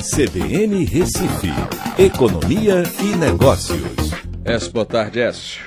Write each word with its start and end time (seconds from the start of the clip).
CBN 0.00 0.84
Recife, 0.84 1.48
Economia 1.98 2.84
e 3.02 3.16
Negócios. 3.16 4.12
Écio, 4.44 4.72
boa 4.72 4.86
tarde, 4.86 5.18
Écio. 5.18 5.60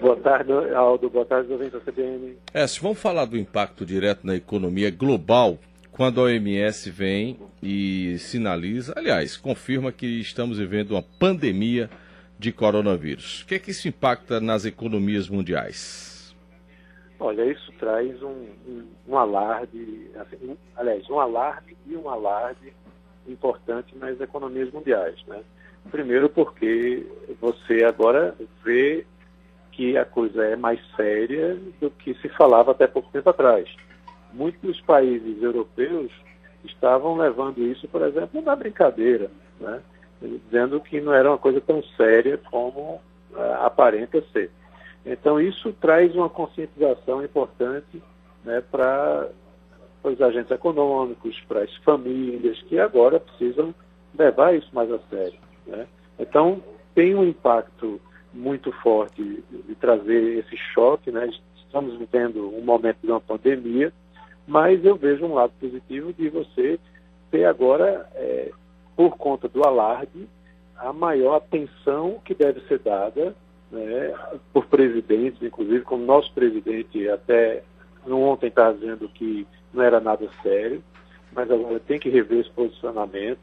Boa 0.00 0.16
tarde, 0.18 0.52
Aldo. 0.72 1.10
Boa 1.10 1.26
tarde, 1.26 1.52
ouvintes 1.52 1.72
da 1.72 1.80
CBN. 1.80 2.36
Écio, 2.54 2.80
vamos 2.80 3.00
falar 3.00 3.24
do 3.24 3.36
impacto 3.36 3.84
direto 3.84 4.24
na 4.24 4.36
economia 4.36 4.92
global 4.92 5.58
quando 5.90 6.20
a 6.20 6.24
OMS 6.24 6.88
vem 6.88 7.36
e 7.60 8.16
sinaliza, 8.20 8.94
aliás, 8.96 9.36
confirma 9.36 9.90
que 9.90 10.06
estamos 10.20 10.58
vivendo 10.58 10.92
uma 10.92 11.02
pandemia 11.02 11.90
de 12.38 12.52
coronavírus. 12.52 13.42
O 13.42 13.46
que 13.48 13.56
é 13.56 13.58
que 13.58 13.72
isso 13.72 13.88
impacta 13.88 14.40
nas 14.40 14.64
economias 14.64 15.28
mundiais? 15.28 16.32
Olha, 17.18 17.44
isso 17.44 17.72
traz 17.80 18.22
um, 18.22 18.46
um, 18.68 18.84
um 19.08 19.18
alarde, 19.18 20.10
assim, 20.14 20.36
um, 20.48 20.56
aliás, 20.76 21.10
um 21.10 21.18
alarde 21.18 21.76
e 21.88 21.96
um 21.96 22.08
alarde 22.08 22.72
importante 23.26 23.96
nas 23.96 24.20
economias 24.20 24.70
mundiais. 24.70 25.16
Né? 25.26 25.40
Primeiro 25.90 26.28
porque 26.28 27.06
você 27.40 27.84
agora 27.84 28.34
vê 28.64 29.06
que 29.72 29.96
a 29.96 30.04
coisa 30.04 30.44
é 30.44 30.56
mais 30.56 30.80
séria 30.94 31.58
do 31.80 31.90
que 31.90 32.14
se 32.14 32.28
falava 32.30 32.72
até 32.72 32.86
pouco 32.86 33.10
tempo 33.10 33.30
atrás. 33.30 33.68
Muitos 34.32 34.80
países 34.82 35.42
europeus 35.42 36.10
estavam 36.64 37.16
levando 37.16 37.62
isso, 37.62 37.88
por 37.88 38.02
exemplo, 38.02 38.40
na 38.42 38.54
brincadeira, 38.54 39.30
né? 39.58 39.80
dizendo 40.20 40.80
que 40.80 41.00
não 41.00 41.12
era 41.12 41.30
uma 41.30 41.38
coisa 41.38 41.60
tão 41.60 41.82
séria 41.96 42.38
como 42.50 43.00
uh, 43.32 43.54
aparenta 43.62 44.22
ser. 44.32 44.50
Então, 45.04 45.40
isso 45.40 45.72
traz 45.80 46.14
uma 46.14 46.28
conscientização 46.28 47.24
importante 47.24 48.00
né, 48.44 48.62
para 48.70 49.28
os 50.10 50.20
agentes 50.20 50.50
econômicos, 50.50 51.38
para 51.48 51.62
as 51.62 51.74
famílias, 51.78 52.60
que 52.62 52.78
agora 52.78 53.20
precisam 53.20 53.74
levar 54.18 54.54
isso 54.54 54.68
mais 54.72 54.90
a 54.90 54.98
sério. 55.10 55.38
Né? 55.66 55.86
Então, 56.18 56.62
tem 56.94 57.14
um 57.14 57.24
impacto 57.24 58.00
muito 58.32 58.72
forte 58.72 59.42
de 59.50 59.74
trazer 59.76 60.38
esse 60.38 60.56
choque. 60.74 61.10
Né? 61.10 61.30
Estamos 61.56 61.96
vivendo 61.96 62.54
um 62.56 62.62
momento 62.62 62.98
de 63.02 63.10
uma 63.10 63.20
pandemia, 63.20 63.92
mas 64.46 64.84
eu 64.84 64.96
vejo 64.96 65.24
um 65.24 65.34
lado 65.34 65.52
positivo 65.60 66.12
de 66.12 66.28
você 66.28 66.78
ter 67.30 67.44
agora, 67.44 68.08
é, 68.14 68.50
por 68.96 69.16
conta 69.16 69.48
do 69.48 69.64
alarde, 69.64 70.28
a 70.76 70.92
maior 70.92 71.36
atenção 71.36 72.20
que 72.24 72.34
deve 72.34 72.60
ser 72.62 72.80
dada 72.80 73.34
né, 73.70 74.14
por 74.52 74.66
presidentes, 74.66 75.42
inclusive 75.42 75.80
como 75.82 76.04
nosso 76.04 76.32
presidente 76.34 77.08
até 77.08 77.62
ontem 78.06 78.48
está 78.48 78.72
dizendo 78.72 79.08
que 79.08 79.46
não 79.72 79.82
era 79.82 80.00
nada 80.00 80.28
sério, 80.42 80.82
mas 81.32 81.50
agora 81.50 81.80
tem 81.80 81.98
que 81.98 82.10
rever 82.10 82.40
esse 82.40 82.50
posicionamento 82.50 83.40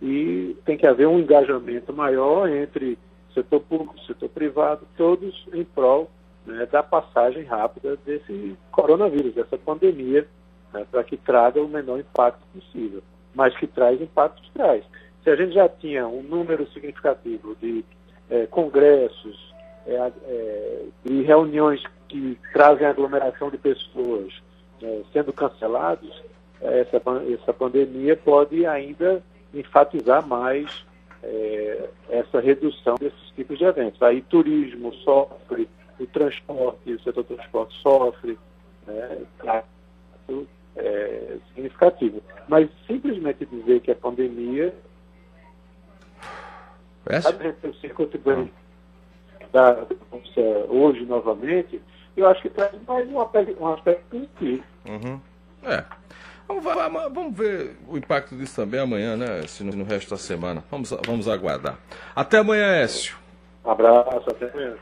e 0.00 0.56
tem 0.64 0.76
que 0.76 0.86
haver 0.86 1.06
um 1.06 1.18
engajamento 1.18 1.92
maior 1.92 2.48
entre 2.48 2.98
setor 3.32 3.60
público, 3.60 3.98
setor 4.00 4.28
privado, 4.28 4.86
todos 4.96 5.46
em 5.52 5.64
prol 5.64 6.10
né, 6.46 6.66
da 6.66 6.82
passagem 6.82 7.44
rápida 7.44 7.96
desse 8.04 8.56
coronavírus, 8.70 9.34
dessa 9.34 9.56
pandemia, 9.56 10.26
né, 10.72 10.86
para 10.90 11.04
que 11.04 11.16
traga 11.16 11.60
o 11.60 11.68
menor 11.68 12.00
impacto 12.00 12.42
possível. 12.52 13.02
Mas 13.34 13.56
que 13.56 13.66
traz 13.66 14.00
impactos, 14.00 14.48
traz. 14.52 14.84
Se 15.22 15.30
a 15.30 15.36
gente 15.36 15.52
já 15.52 15.68
tinha 15.68 16.06
um 16.08 16.22
número 16.22 16.66
significativo 16.72 17.54
de 17.60 17.84
é, 18.30 18.46
congressos, 18.46 19.54
é, 19.86 20.12
é, 20.26 20.84
de 21.04 21.22
reuniões 21.22 21.82
que 22.08 22.38
trazem 22.52 22.86
aglomeração 22.86 23.50
de 23.50 23.58
pessoas 23.58 24.32
é, 24.82 25.02
sendo 25.12 25.32
cancelados, 25.32 26.22
essa, 26.60 27.00
essa 27.32 27.52
pandemia 27.52 28.16
pode 28.16 28.66
ainda 28.66 29.22
enfatizar 29.54 30.26
mais 30.26 30.84
é, 31.22 31.88
essa 32.08 32.40
redução 32.40 32.96
desses 32.96 33.30
tipos 33.34 33.58
de 33.58 33.64
eventos. 33.64 34.02
Aí 34.02 34.22
turismo 34.22 34.92
sofre, 34.96 35.68
o 35.98 36.06
transporte, 36.06 36.92
o 36.92 37.00
setor 37.02 37.24
transporte 37.24 37.74
sofre, 37.82 38.38
né, 38.86 39.18
é, 40.76 41.36
significativo. 41.48 42.22
Mas 42.48 42.68
simplesmente 42.86 43.44
dizer 43.46 43.80
que 43.80 43.90
a 43.90 43.96
pandemia 43.96 44.74
Essa? 47.06 47.30
o 47.64 47.74
circuito 47.74 48.18
da 49.52 49.86
hoje 50.68 51.04
novamente, 51.04 51.80
eu 52.20 52.28
acho 52.28 52.42
que 52.42 52.50
traz 52.50 52.72
mais 52.86 53.08
um 53.08 53.20
aspecto, 53.20 53.62
um 53.62 53.72
aspecto 53.72 54.02
positivo. 54.10 54.62
Uhum. 54.86 55.20
É. 55.62 55.84
Vamos, 56.46 56.64
vamos, 57.12 57.36
ver 57.36 57.76
o 57.86 57.98
impacto 57.98 58.34
disso 58.34 58.56
também 58.56 58.80
amanhã, 58.80 59.16
né? 59.16 59.42
Se 59.46 59.62
no, 59.62 59.72
no 59.72 59.84
resto 59.84 60.10
da 60.10 60.16
semana. 60.16 60.64
Vamos, 60.70 60.90
vamos 61.06 61.28
aguardar. 61.28 61.78
Até 62.16 62.38
amanhã, 62.38 62.66
Écio. 62.76 63.16
Um 63.64 63.70
abraço, 63.70 64.30
até 64.30 64.50
amanhã. 64.50 64.74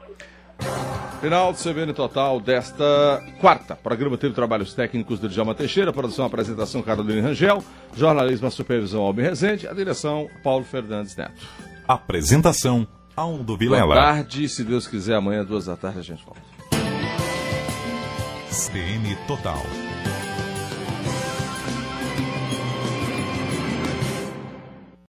Final 1.20 1.52
do 1.52 1.58
CBN 1.58 1.92
Total 1.92 2.38
desta 2.40 3.22
quarta. 3.40 3.74
Programa 3.74 4.16
teve 4.16 4.34
trabalhos 4.34 4.74
técnicos 4.74 5.18
de 5.18 5.28
Djalma 5.28 5.54
Teixeira, 5.54 5.92
produção 5.92 6.24
e 6.24 6.28
apresentação 6.28 6.82
Carolina 6.82 7.28
Rangel, 7.28 7.64
jornalismo 7.94 8.50
supervisão 8.50 9.02
Albi 9.02 9.22
Rezende, 9.22 9.66
a 9.66 9.72
direção 9.72 10.28
Paulo 10.44 10.64
Fernandes 10.64 11.16
Neto. 11.16 11.46
Apresentação 11.88 12.86
Aldo 13.16 13.56
Vilela. 13.56 13.94
Boa 13.94 13.96
tarde, 13.96 14.48
se 14.48 14.62
Deus 14.62 14.86
quiser, 14.86 15.16
amanhã, 15.16 15.44
duas 15.44 15.66
da 15.66 15.74
tarde, 15.76 15.98
a 15.98 16.02
gente 16.02 16.24
volta. 16.24 16.40
CBN 18.56 19.14
Total. 19.28 19.95